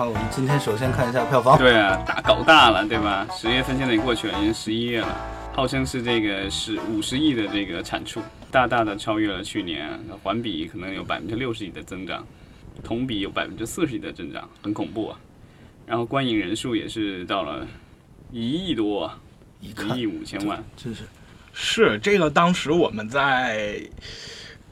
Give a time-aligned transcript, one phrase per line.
[0.00, 1.58] 好，我们今天首先看一下票房。
[1.58, 3.28] 对啊，大搞大了，对吧？
[3.30, 5.14] 十月份现在也过去了，已经十一月了，
[5.52, 8.18] 号称是这个十五十亿的这个产出，
[8.50, 9.86] 大大的超越了去年，
[10.22, 12.26] 环比可能有百分之六十亿的增长，
[12.82, 15.20] 同比有百分之四十亿的增长，很恐怖啊。
[15.84, 17.68] 然后观影人数也是到了
[18.32, 19.12] 一亿多
[19.60, 20.64] 一亿五千万。
[20.78, 21.02] 真是
[21.52, 23.78] 是这个，当时我们在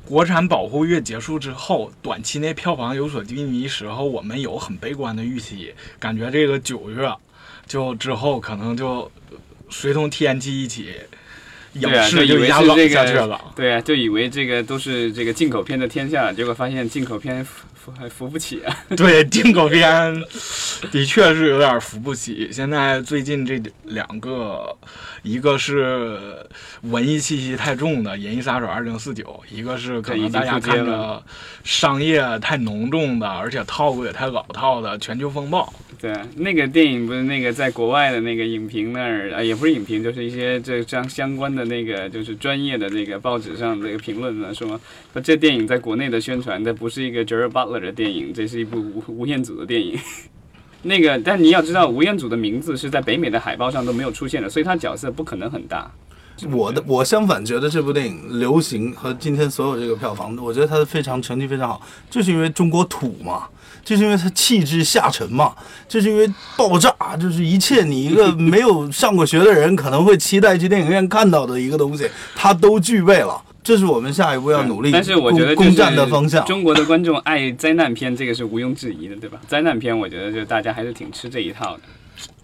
[0.04, 7.10] 国产保护月结束之后，短期内票房有所低迷时候，我们有很悲观的预期，感觉这个九月
[7.66, 9.10] 就之后可能就
[9.68, 10.94] 随同天气一起，
[11.74, 17.46] 影视以为一下冷是这个下去了。，对啊，就以为这个都是这个进口片的天下，结果发现进口片
[17.96, 18.76] 还扶不起啊。
[18.96, 20.14] 对进口片
[20.90, 22.48] 的确是有点扶不起。
[22.50, 24.76] 现在最近这两个，
[25.22, 26.44] 一个是
[26.82, 29.24] 文艺气息太重的《银翼杀手二零四九》，
[29.54, 31.22] 一个是可能大家看着
[31.62, 35.64] 商业太浓重的，而且套路也太老套的《全球风暴》。
[36.00, 44.68] 对啊，那个电影不是那个在国外的那个影评那儿啊，也不是影评，就是一些这相相关的那个就是专业的那个报纸上这个评论呢，说
[45.12, 49.98] 说这电影在国内的宣传，的不是一个 Gerard Butler 的电影，这是一部吴吴彦祖的电影。
[50.82, 55.90] 那个，但你要知道，吴彦祖的名字是在北美的海报上都没有出现的，所以他角色不可能很大。
[56.52, 63.48] 我的，我相反觉得这部电影流行和今天所有这个票房，我觉得它非常成绩非常好，就是因为中国土嘛，
[63.84, 65.52] 就是因为它气质下沉嘛，
[65.88, 73.42] 就是因为爆炸，就是一切你一个没有上过学的人可能会期待去电影院看到的一个东西，它都具备了。
[73.62, 76.44] 这是我们下一步要努力但是我觉得攻攻占的方向。
[76.46, 79.38] 中国的观众爱灾难片，这个是毋庸置疑的，对吧？
[79.46, 81.82] 灾难片，我觉得就大家还是挺吃这一套的。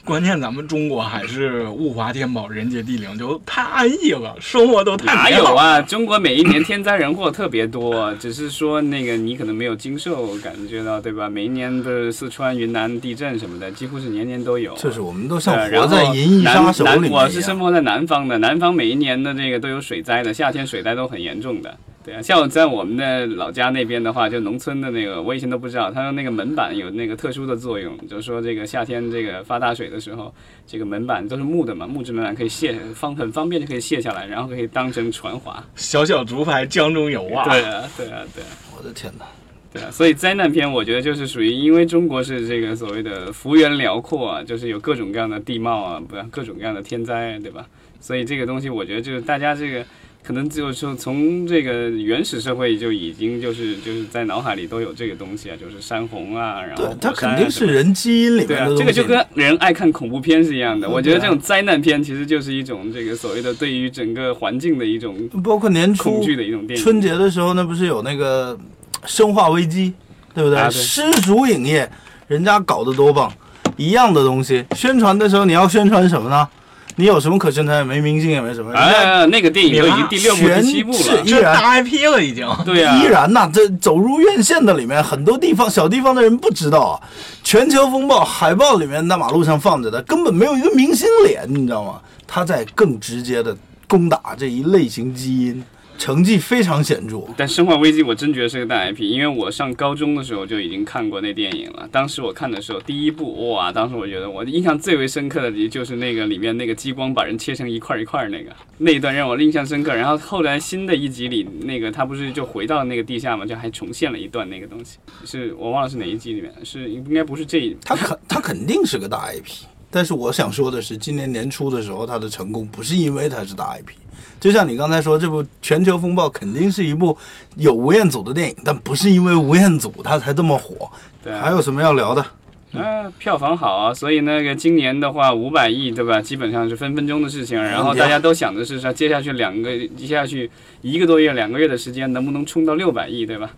[0.04, 5.80] 关键咱们中国还是物华天宝，人杰地灵，就太安逸了，生活都太哪有啊？
[5.82, 11.30] 中国每一年天灾人祸特别多，只是说那个你可能没有经受感觉到，对吧？
[11.30, 14.76] 每一年的四川、云南地震什么的，几乎是年年都有。
[14.76, 21.74] 就是我们都像对，然后活在《银翼杀手》里面我是生活在南方的，南方每一年的这个都有水灾的，夏天水灾都很严重的。
[22.04, 30.32] 对啊，像我在我们的老家那边的话，就农村的那个，我以前都不知道，他说那个门板有那个特殊的作用，就是说这个夏天这个发大水的时候，
[30.66, 35.64] 这个门板都是木的嘛，木质门板可以卸方很方便就可以卸下来，然后可以当成船划。
[35.76, 37.48] 小小竹排江中游啊。
[37.48, 38.48] 对啊，对啊，对啊。
[38.76, 39.24] 我的天哪！
[39.72, 47.66] 对啊，所以灾难片我觉得就是属于，因为中国是这个所谓的幅员辽阔啊，就是有各种各样的地貌啊，不，各种各样的天灾，对吧？
[47.98, 49.84] 所以这个东西我觉得就是大家这个
[50.26, 58.56] 可能就是说从这个原始社会就已经就是就是在脑海里都有这个东西啊，就是山洪啊，然后对，它肯定是人基因里对。
[58.74, 60.88] 这个就跟人爱看恐怖片是一样的。
[60.88, 66.82] 嗯我觉得这种灾难片其实就是一种这个所谓的对于整个环境的一种包括年初恐惧的一种电影。
[66.82, 68.56] 春节的时候，那不是有那个
[69.04, 69.90] 《生化危机》，
[70.34, 70.58] 对不对？
[70.58, 71.90] 啊对私塾影业，
[72.28, 73.30] 人家搞得多棒，
[73.76, 74.64] 一样的东西。
[74.74, 76.48] 宣传的时候，你要宣传什么呢？
[76.96, 77.78] 你有什么可宣传？
[77.78, 78.72] 也没明星，也没什么。
[78.72, 82.48] 哎，那个电影都已经第六部、第七部了这然大 IP 了已经。
[82.64, 87.00] 对啊，依然呐、这走入院线的里面，很多地方小地方的人不知道啊。
[87.42, 92.00] 全球风暴海报里面，那马路上放着的根本没有一个明星脸，你知道吗？
[92.26, 93.56] 他在更直接的
[93.86, 95.62] 攻打这一类型基因，
[95.98, 97.22] 成绩非常显著。
[97.36, 101.88] 但《生化危机》我真觉得是个大 IP，因为我上高中的时候就已经看过那电影了。
[101.90, 109.94] 当时我看的时候，第一部哇，当时我觉得我印象最为深刻的就是那个里面那个激光把人切成一块一块那个 那一段让我印象深刻。
[109.94, 123.92] 然后后来新的一集里，那个他不是就回到那个地下嘛，就还重现了一段那个东西，是我忘了是哪一集里面，是应该不是这一他肯他肯定是个大 IP，但是我想说的是，今年年初的时候，他的成功不是因为他是大 IP，
[124.40, 127.16] 就像你刚才说，这部《全球风暴》肯定是一部
[127.54, 130.90] 有吴彦祖的电影，但不是因为吴彦祖他才这么火。
[131.22, 132.26] 对啊还有什么要聊的？
[132.72, 136.20] 啊，票房好啊，所以那个今年的话五百亿，对吧？
[136.20, 137.62] 基本上是分分钟的事情。
[137.62, 140.50] 然后大家都想的是说，接下去两个，接下去
[140.82, 143.48] 一个多月、两个月的时间，能不能冲到六百亿，对吧？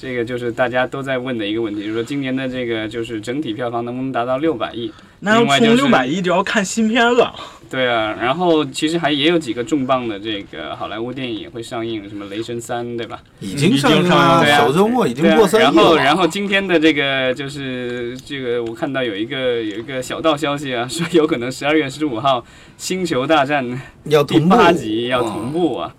[0.00, 4.90] 这个就是大家都在问的一个问题，就是说今年的这个就是整体票房能不能达到六百亿？
[5.22, 7.34] 那要冲六百亿就要看新片了。
[7.68, 13.20] 对啊，然后其实还也有几个重磅的这个好莱坞电影也会上映，什么《雷神三》，对吧？
[13.40, 15.70] 已经上映了，了对啊首周末已经对啊过三亿了。
[15.74, 22.40] 然后，然后今天的这个就是这个，我看到有一个有一个小道消息啊，说有可能十二月十五号
[22.78, 23.62] 《星球大战》
[24.04, 25.94] 第要第八集要同嗯步啊。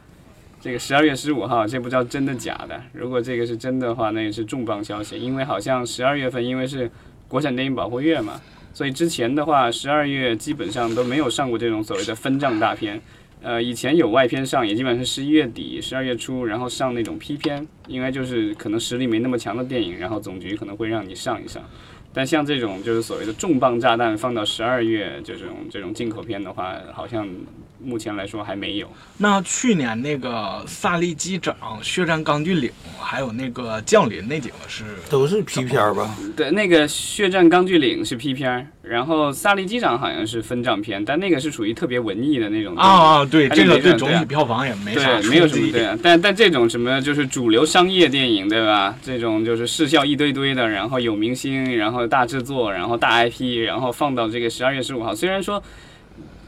[0.62, 2.80] 这个十二月十五号，这不知道真的假的。
[2.94, 6.90] 如果这个是真的话，那也是重磅消息，因为好像十二月份因为是
[7.28, 8.40] 国产电影保护月嘛，
[8.72, 13.02] 所以之前的话，十二月基本上都没有上过这种所谓的分账大片。
[13.42, 21.64] 呃，以前有外片上，也基本上是十一月底、十二月初，然后上那种批片，应该就是可能实力没那么强的电影，然后总局可能会让你上一上。
[22.14, 27.28] 但像这种就是所谓的重磅炸弹放到十二月这种这种进口片的话，好像
[27.84, 28.88] 目前来说还没有。
[29.18, 36.16] 那去年那个萨利机长、血战钢锯岭，还有那个降临那几个是都是 P 片吧？
[36.36, 42.76] 对，那个《血战钢锯岭》是 P 片，然后《萨利机长》好像是分账片，但那个是属于特别文艺的那种。
[42.76, 48.96] 啊啊，对，这个对总体票房也没啥对，没有什么对啊，但但这种什么就是主流商业电影，对吧？
[49.02, 55.14] 这种就是视效一堆堆的，然后有明星，然后大制作，然后大 IP，然后放到这个十二月十五号。
[55.14, 55.62] 虽然说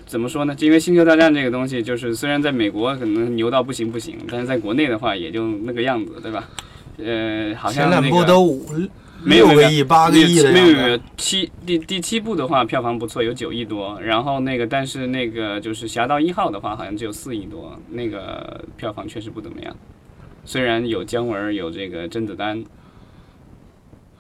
[0.06, 0.56] 怎么说呢？
[0.60, 6.48] 因为《星球大战》这个东西，就是虽然在美国可能牛到不行不行，但是在国内的话也就那个样子，对吧？
[6.98, 8.66] 呃，好像前两部那个都五
[9.26, 11.00] 六个亿、八个亿的没有。
[11.18, 14.00] 七第第七部的话，票房不错，有九亿多。
[14.02, 19.76] 然后那个，但是那个就是《侠盗一号》的话，好像只有四亿多，那个票房确实不怎么样。
[20.46, 22.62] 虽然有姜文，有这个甄子丹，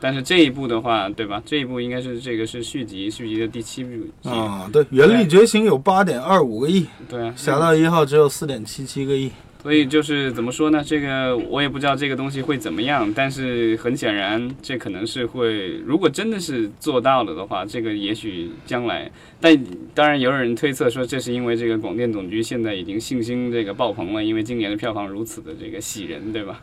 [0.03, 1.41] 但是这一部的话，对吧？
[1.45, 3.89] 这一部应该是这个是续集，续集的第七部
[4.21, 4.29] 集。
[4.29, 9.31] 啊，对，《原力觉醒》有八点二五个亿，对啊，《侠盗一号》只有四点七七个亿。
[9.61, 10.83] 所以就是怎么说呢？
[10.85, 19.09] 这个我也不知道这个东西会怎么样，但是很显然，这可能是会，如果真的是做到了的话，这个也许将来，
[19.39, 19.57] 但
[19.93, 26.61] 当然也有人推测说，这是因为这个广电总局现在已经信心这个爆棚了，因为今年的票房如此的这个喜人，对吧？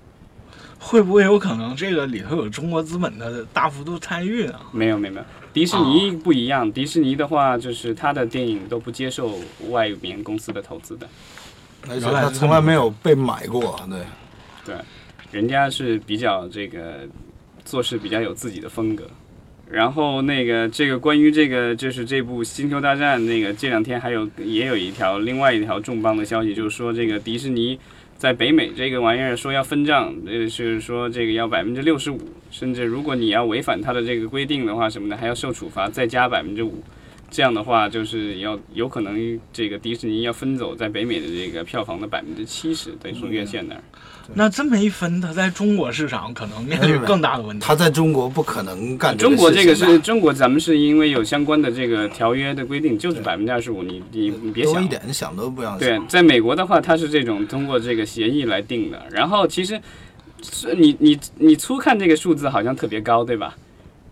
[0.83, 4.59] 会不会有可能这个里头有中国资本的大幅度参与呢？
[4.73, 9.39] 没有没有没有，迪士尼不一样，迪士尼的话就是他的电影都不接受
[9.69, 11.07] 外面公司的投资的。
[11.89, 14.01] 而且他从来没有被买过，对
[14.65, 14.75] 对，
[15.31, 17.07] 人家是比较这个
[17.65, 19.05] 做事比较有自己的风格。
[19.71, 27.79] 然后那个这个关于这个就是这部《星球大战》那个这两天还有也有一条另外一条重磅的消息，就是说这个迪士尼
[28.21, 32.21] 在北美这个玩意儿说要分账，呃是说这个要百分之六十五，
[32.51, 36.85] 甚至如果你要违反它的这个规定的话什么的，还要受处罚，再加百分之五。
[37.31, 43.81] 这样的话，就是要有可能这个迪士尼要分走在北美的这个票房的百分之七十，等于说院线那儿。
[44.35, 47.65] 那这么一分，它在中国市场可能面临更大的问题。
[47.67, 54.89] 他在中国不可能干中国这个是中国，咱们是因为有相关的这个条约的规定，就是百分之二十五，你你你别想多一。
[54.89, 55.79] 点你想都不要想。
[55.81, 59.03] 对，在美国的话，它是这种通过这个协议来定的。
[59.11, 59.81] 然后其实
[60.43, 63.57] 是你你你初看这个数字好像特别高，对吧？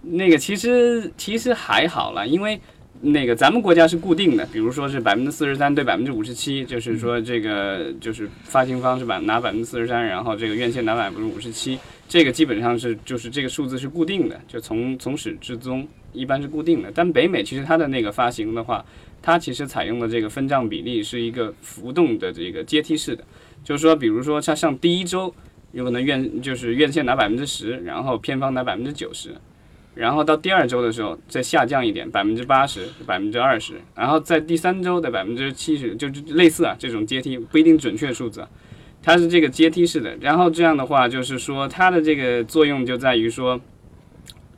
[0.02, 2.60] 那个其实其实还好啦，因为
[3.00, 11.78] 那个咱们国家是固定的，比如说是百分之四十三对百分之五十七，就是说这个就是发行方是把拿百分之四十三，然后这个院线拿百分之五十七，
[12.08, 16.90] 这个基本上是就是这个数字是固定的，就从从始至终一般是固定的。
[16.92, 18.84] 但北美其实它的那个发行的话，
[19.22, 23.22] 它其实采用的这个分账比例是一个浮动的这个阶梯式的，
[23.62, 25.32] 就是说，比如说它像第一周
[25.70, 29.36] 有可能院就是院线拿百分之十，然后片方拿百分之九十。
[29.98, 38.48] 然后到第二周的时候再下降一点，百分之八十、百分之二十，然后在第三周的百分之七十，就是类似啊这种阶梯不一定准确数字啊，
[39.02, 40.16] 它是这个阶梯式的。
[40.20, 43.60] 然后这样的话就是说它的这个作用就在于说，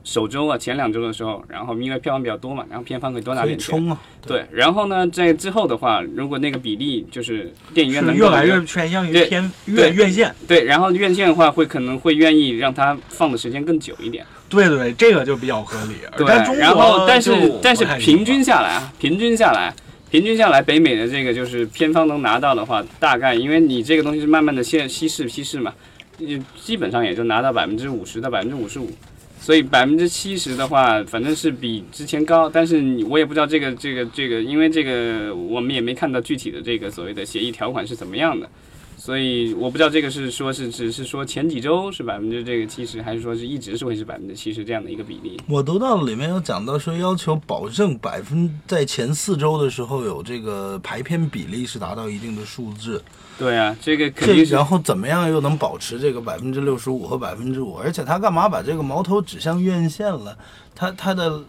[0.03, 3.71] 首周啊前两周的时候，然后因为票房比较多嘛，然后片方可以多拿点钱。
[3.71, 3.99] 冲啊！
[4.27, 10.35] 对，然后呢，在之后的话，如果那个比例就是电影院是能越来越偏向于对偏院院线。
[10.47, 14.23] 对，然后院线的话会可能会愿意让它放的时间更久一点。
[14.51, 15.95] 对对，这个就比较合理。
[16.15, 16.27] 对
[16.59, 17.31] 然后但是
[17.63, 19.73] 但是平均下来啊，平均下来，
[20.11, 25.73] 平均下来，北美的这个就是片方能拿到的话，大概因为你这个东西是慢慢的稀稀释稀释嘛，
[26.17, 28.91] 你基本上也就拿到百分之五十到百分之五十五。
[29.39, 38.47] 所以百分之七十的话，反正是比之前高，但是你我也不知道这个这个这个，因为这个我们也没看到具体的这个所谓的协议条款是怎么样的，
[39.01, 45.41] 所以我不知道这个是说是只是说前几周是百分之这个七十，还是说是一直是会是百分之七十这样的一个比例。
[45.47, 53.03] 我读到里面有讲到说，要求保证百分在前四周的时候有这个排片比例是达到一定的数字，
[53.39, 57.77] 对啊，这个肯这定是然后怎么样又能保持这个百分之六十五和百分之五？
[57.77, 60.37] 而且他干嘛把这个矛头指向院线了？
[60.75, 61.41] 他他的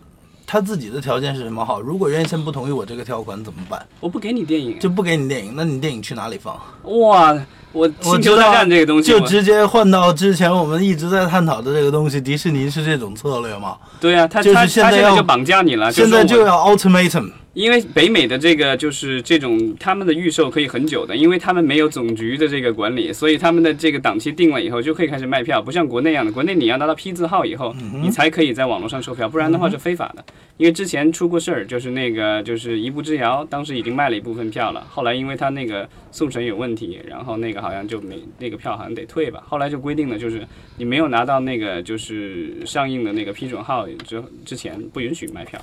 [0.47, 1.65] 他自己的条件是什么？
[1.65, 3.85] 好，如果院线不同意我这个条款怎么办？
[4.01, 6.55] 我不给你电影，就不给你电影，那你电影去哪里放？
[6.85, 7.33] 哇，
[7.73, 13.77] 我我知道星球大战这个东西，就直接换到之前我们一直在探讨的这个东西，迪士尼是这种策略吗？
[14.01, 30.25] 对啊，他就是他现在要绑架你了，现在就要 ultimatum，因为北美的这个就是这种他们的预售可以很久的，因为他们没有总局的这个管理，所以他们的这个档期定了以后就可以开始卖票，不像国内一样的，国内你要拿到批字号以后，你才可以在网络上售票，不然的话是非法的。
[30.57, 40.47] 因为之前出过事儿，就是那个就是一步之遥，当时已经卖了一部分票了，后来因为他那个送审有问题，然后那个好像就没那个票好像得退吧，后来就规定了，就是
[40.79, 45.61] 你没有拿到那个就是上映的那个批准号之之前不允许卖票。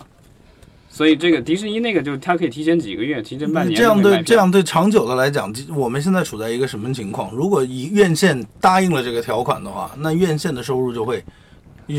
[0.89, 7.31] 所以这个迪士尼那个就是它可以提前几个月，提前半年这样对这样对长久的来讲，我们现在处在一个什么情况？
[7.33, 11.23] 如果以院线答应了这个条款的话，那院线的收入就会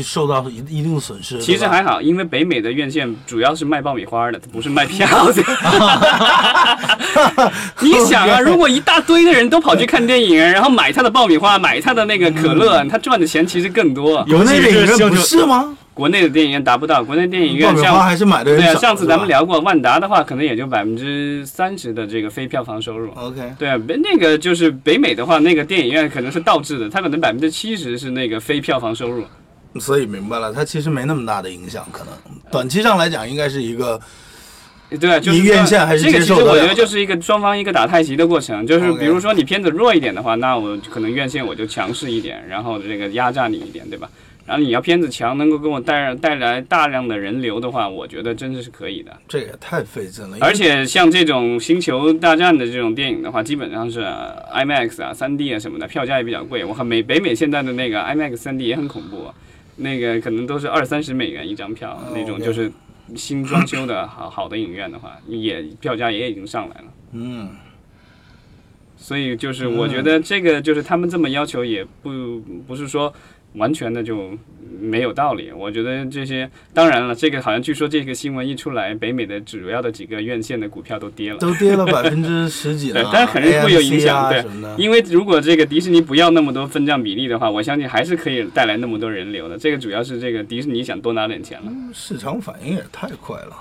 [0.03, 1.41] 受到一一定的损失。
[1.41, 5.41] 其实还好，因为北美的院线主要是卖爆米花的，它不是卖票的。
[7.81, 14.23] 你想啊，如果一大堆的人都跑去看电影，然后买他的爆米花，买他的那个可乐，他赚的钱其实更多。
[14.27, 15.75] 有那个影院不是吗？
[16.01, 23.11] 国内的电影院达不到，国内电影院像还是买对啊，上次咱们聊过，万达的话可能也就百分之三十的这个非票房收入。
[23.11, 29.23] OK，对啊，那个就是北美的话，那个电影院可能是倒置的，它可能百分之七十是那个非票房收入。
[29.79, 32.11] 所以明白了，它其实没那么大的影响，可能
[32.51, 34.01] 短期上来讲应该是一个
[34.99, 38.65] 对啊，就是你院线还是这个，其实我觉得就是一个双方一个打太极的过程。
[38.65, 44.09] 就是比如说你片子弱一点的话，那我可能院线我就强势一点，然后这个压榨你一点，对吧？
[44.45, 49.15] 然后你要片子强，能够给我带带来大量的人流的话，我觉得真的是可以的。
[49.27, 50.37] 这也太费劲了。
[50.41, 56.65] 而且像这种星球大战的这种电影的话，基本上是呃 IMAX 啊、3D 啊什么的，票价也比较贵。
[56.65, 59.31] 我看美北美现在的那个 IMAX 3D 也很恐怖，
[59.77, 62.71] 那个可能都是二三十美元一张票，哦那种就是
[63.15, 66.85] 新装修的好 好的影院的话，也票价也已经上来了。
[67.13, 67.49] 嗯，
[68.97, 73.13] 所以就是我觉得这个就是他们这么要求也不不是说
[73.53, 74.31] 完全的就
[74.79, 75.51] 没有道理。
[75.51, 81.37] 我觉得这些当然了，这个好像据说这个新闻一出来，北美的主要的几个院线的股票都跌了。
[81.37, 84.43] 都跌了 百分之十几了，对但是肯定会有影响啊对。
[84.77, 89.57] 因为如果这个迪士尼不要那么多分账比例的话，我相信还是可以带来那么多人流的。
[89.57, 91.71] 这个主要是这个迪士尼想多拿点钱了。
[91.93, 93.55] 市场反应也太快了，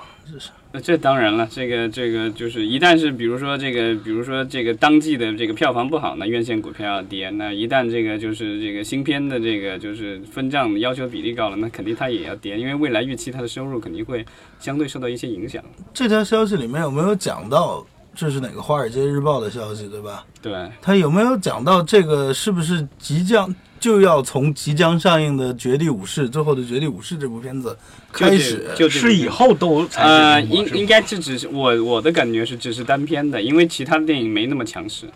[0.73, 14.25] 那这当然了，这个这个就是一旦是比如说这个，比如说这个当季的这个票房不好，呢院线股票要跌；那一旦这个就是这个新片的这个就是分账要求比例高了，那肯定它也要跌，因为未来预期它的收入肯定会
[14.61, 15.61] 相对受到一些影响。
[15.93, 17.85] 这条消息里面有没有讲到
[18.15, 20.25] 这是哪个《华尔街日报》的消息，对吧？
[20.43, 20.53] 对，
[20.83, 27.77] 他有没有讲到这个是不是即将就要从即将上映的《绝地武士》最后的《绝地武士》这部片子
[28.13, 28.69] 开始？
[28.77, 35.07] 就这是以后都才呃，应应该这只是我我的感觉是只是单片的，因为其他的电影没那么强势。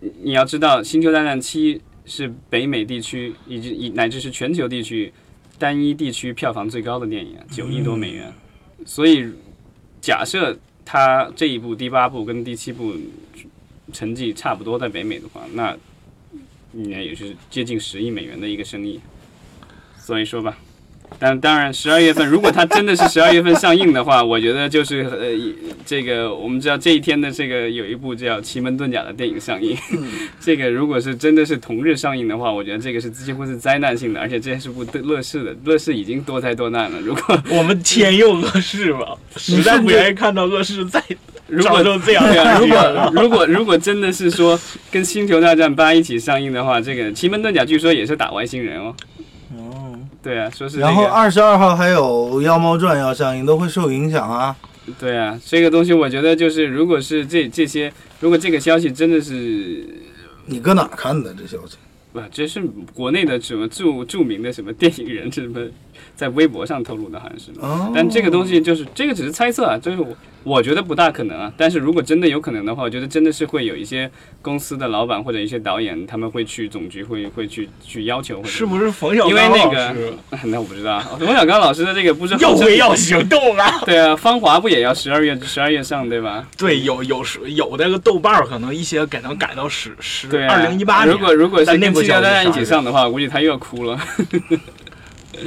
[0.00, 5.12] 你你要知道，《星球大战七》是北美地区以及以乃至是全球地区
[5.58, 8.32] 单一地区票房最高的电影，九亿多美元。
[8.84, 9.30] 所以
[10.00, 12.94] 假设他这一部第八部跟第七部
[13.92, 15.76] 成绩差不多在北美的话，那
[16.72, 19.00] 一年也是接近十亿美元的一个生意。
[19.98, 20.58] 所以说吧，
[21.18, 25.28] 但当然，十二月份如果它真的是十二月份上映的话，我觉得就是呃，
[25.84, 29.76] 这个我们知道这一天的这个有一部叫《奇门遁甲》的电影上映，
[30.40, 37.00] 这个如果是真的是同日上映的话，我觉得这个是几乎是灾难性的，而且这是部乐视的，乐视已经多灾多难了。
[37.00, 41.02] 如果 我们天佑乐视吧， 实在不愿意看到乐视再
[41.46, 42.24] 如果遭受这样
[42.60, 44.58] 如果果如果如果真的是说
[44.90, 48.94] 跟《星球大战八》一起上映的话，这个《奇门遁甲》据说也是打外星人哦。
[49.56, 49.89] 哦，
[50.22, 54.54] 对啊，说是、这个、然后二十二号还有《妖猫传》要上映，都会受影响啊。
[54.98, 59.84] 对啊，这个东西我觉得就是，如果是这这些，如果这个消息真的是，
[60.46, 61.76] 你搁哪看的这消息？
[62.12, 62.60] 不，这是
[62.92, 65.60] 国内的什么著著名的什么电影人什么，
[66.14, 67.50] 在微博上透露的，好像是。
[67.60, 71.52] 哦，但这个东西就是这个只是猜测啊，就是我我觉得不大可能啊。
[71.56, 74.10] 但是如果真的有可能的话，我觉得真的是会有一些
[74.42, 83.80] 公司的老板或者一些导演，他们会去总局会会去去要求是不是冯小因为刚老那个师 那我不知道，冯小刚老师的这个不是要会要行动啊？
[83.84, 86.46] 对啊，芳华不也要十二月十二月上对吧？
[86.56, 91.12] 对，有有时有那个豆瓣儿可能一些给能改到十十二零一八年。
[91.12, 93.98] 如果如果是跟《星球大战》一起上的话，估计他又要哭了。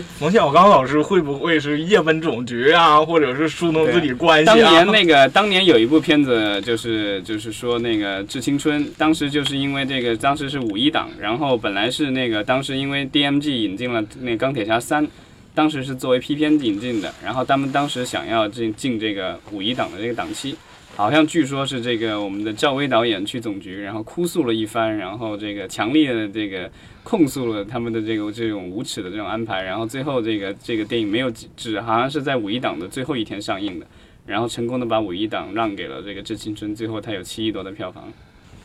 [0.20, 4.46] 冯小刚老师会不会是夜奔总局啊，或者是疏通自己关系？
[4.46, 15.08] 当年那个当年有一部片子，就是就是说那个《致青春》，当时就是因为这个，当时是五一档，然后本来是那个当时因为 DMG 引进了那钢铁侠三，
[15.54, 20.56] 当时是作为 P 片引进的，然后他们当时想要进进这个五一档的这个档期。
[20.96, 26.70] 好像据说是这个我们的赵薇导演去总局，然后哭诉了一番，然后这个强烈的这个
[27.04, 33.88] 控诉了他们的这个这种无耻的这种安排，然后最后这个这个电影没有只好像是在五一档的最后一天上映的，
[34.28, 38.04] 然后成功的把五一档让给了这个《致青春》，最后它有七亿多的票房。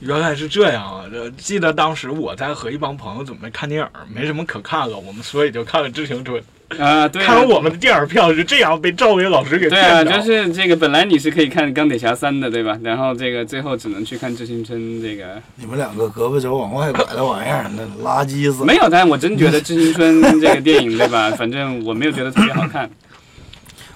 [0.00, 1.08] 原来是这样啊！
[1.10, 6.40] 这记得当时我在和一帮朋友准备看电影，没什么可看了，我们所以就看了《致青春》。
[6.78, 12.78] 啊，对啊，看完我们的电影票是这样被赵薇老师给对啊，就是这个本来你是可以看《钢铁侠三》的，对吧？
[12.82, 15.40] 然后这个最后只能去看《致青春》这个。
[15.56, 18.64] 你们两个胳膊肘往外拐的玩意儿，那垃圾死！
[18.64, 21.30] 没有，但我真觉得《致青春》这个电影，对吧？
[21.38, 22.88] 反正我没有觉得特别好看。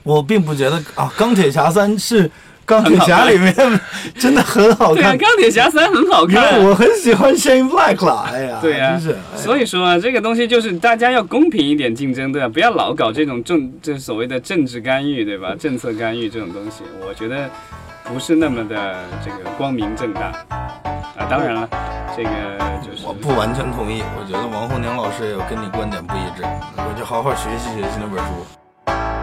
[0.03, 2.31] 我并不觉得啊，钢铁侠三是
[2.65, 3.55] 钢铁侠里面
[4.19, 6.65] 真的很好看对啊，看《钢铁侠三》很好看。
[6.65, 9.11] 我很喜欢 Shane Black 了，哎呀， 对啊真是。
[9.13, 12.49] 哎所以说啊，这个东西就是大家要公平一点竞争，对吧？
[12.49, 15.55] 不要老搞这种政，这所谓的政治干预，对吧？
[15.59, 17.51] 政策干预这种东西，我觉得
[18.05, 20.33] 不是那么的这个光明正大
[21.17, 21.27] 啊。
[21.29, 21.69] 当然了，
[22.17, 22.31] 这个
[22.81, 26.45] 就是我不完全同意，我觉得王红娘老师也有跟你观点不一致，
[26.77, 29.22] 我就好好学习学习那本书。